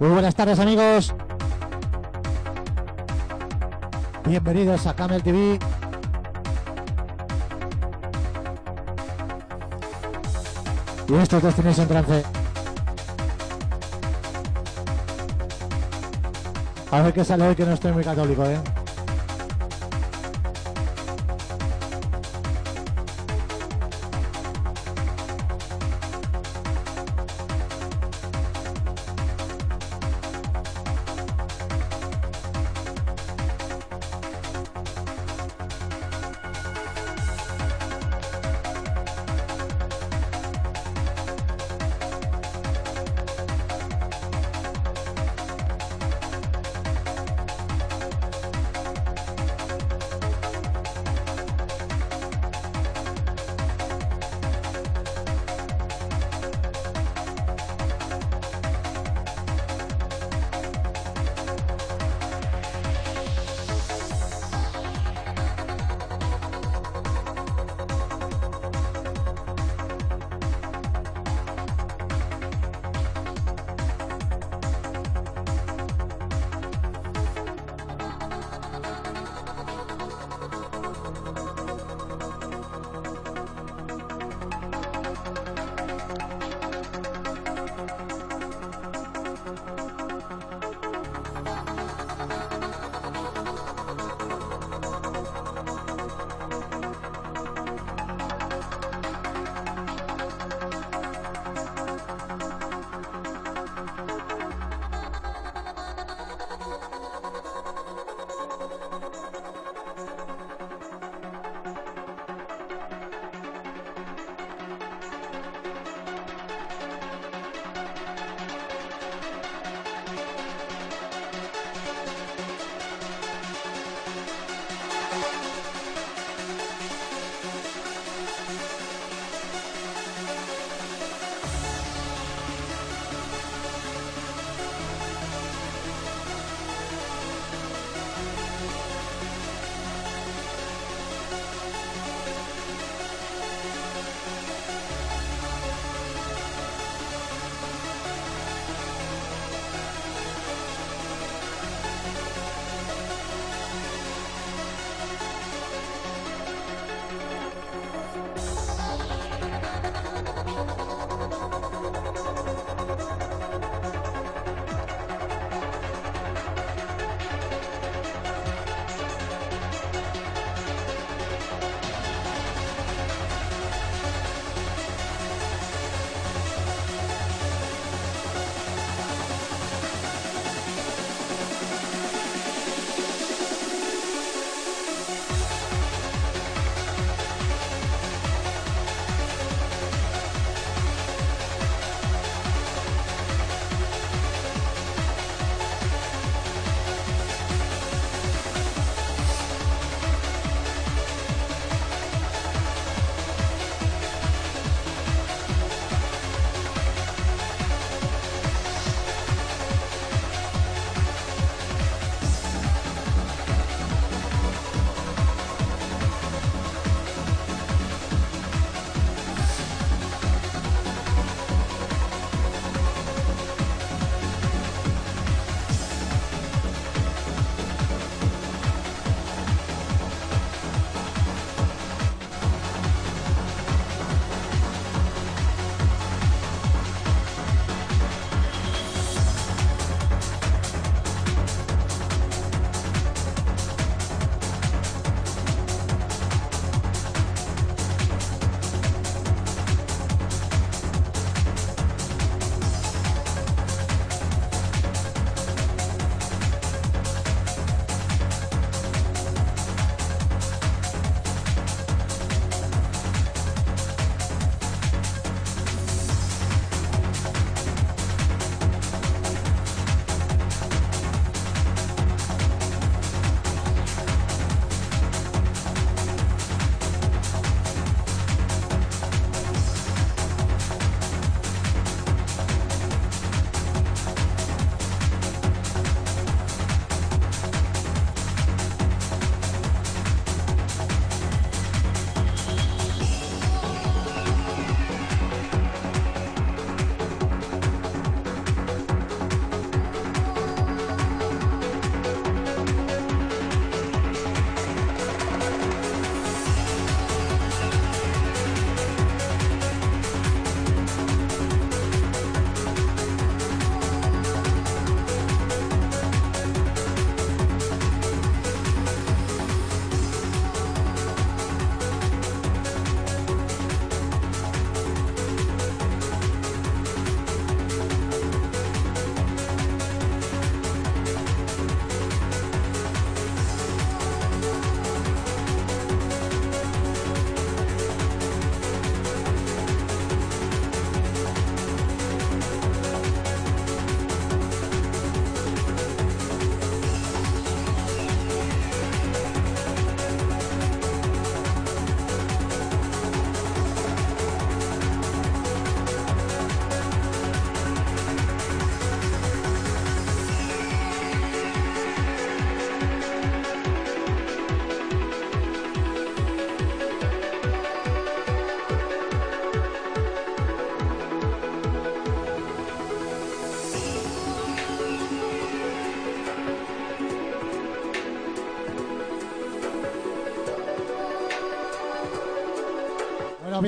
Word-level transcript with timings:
Muy 0.00 0.08
buenas 0.08 0.34
tardes 0.34 0.58
amigos. 0.58 1.14
Bienvenidos 4.24 4.86
a 4.86 4.96
Camel 4.96 5.22
TV. 5.22 5.58
Y 11.06 11.14
esto 11.16 11.36
es 11.36 11.42
Destination 11.42 11.86
Trance. 11.86 12.22
A 16.90 17.02
ver 17.02 17.12
qué 17.12 17.22
sale 17.22 17.48
hoy 17.48 17.54
que 17.54 17.66
no 17.66 17.72
estoy 17.74 17.92
muy 17.92 18.02
católico, 18.02 18.42
¿eh? 18.46 18.58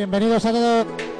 Bienvenidos 0.03 0.45
a 0.47 0.51
todos. 0.51 1.12